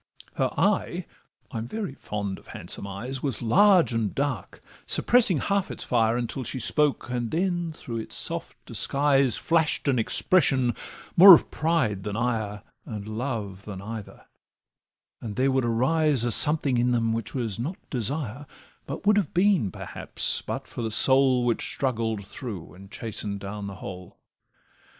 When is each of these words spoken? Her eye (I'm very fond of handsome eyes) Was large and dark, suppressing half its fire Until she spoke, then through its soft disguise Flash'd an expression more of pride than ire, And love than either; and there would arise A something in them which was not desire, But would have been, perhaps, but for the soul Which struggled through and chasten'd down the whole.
Her 0.33 0.49
eye 0.59 1.05
(I'm 1.51 1.67
very 1.67 1.93
fond 1.93 2.39
of 2.39 2.47
handsome 2.47 2.87
eyes) 2.87 3.21
Was 3.21 3.43
large 3.43 3.93
and 3.93 4.15
dark, 4.15 4.63
suppressing 4.87 5.37
half 5.37 5.69
its 5.69 5.83
fire 5.83 6.17
Until 6.17 6.43
she 6.43 6.57
spoke, 6.59 7.07
then 7.11 7.71
through 7.71 7.97
its 7.97 8.15
soft 8.17 8.55
disguise 8.65 9.37
Flash'd 9.37 9.87
an 9.87 9.99
expression 9.99 10.73
more 11.15 11.35
of 11.35 11.51
pride 11.51 12.01
than 12.01 12.15
ire, 12.15 12.63
And 12.83 13.07
love 13.07 13.65
than 13.65 13.79
either; 13.79 14.25
and 15.21 15.35
there 15.35 15.51
would 15.51 15.65
arise 15.65 16.23
A 16.23 16.31
something 16.31 16.79
in 16.79 16.93
them 16.93 17.13
which 17.13 17.35
was 17.35 17.59
not 17.59 17.77
desire, 17.91 18.47
But 18.87 19.05
would 19.05 19.17
have 19.17 19.35
been, 19.35 19.69
perhaps, 19.69 20.41
but 20.41 20.65
for 20.67 20.81
the 20.81 20.89
soul 20.89 21.45
Which 21.45 21.63
struggled 21.69 22.25
through 22.25 22.73
and 22.73 22.89
chasten'd 22.89 23.39
down 23.39 23.67
the 23.67 23.75
whole. 23.75 24.17